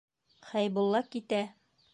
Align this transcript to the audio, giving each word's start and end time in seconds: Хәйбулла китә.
Хәйбулла 0.53 1.03
китә. 1.17 1.45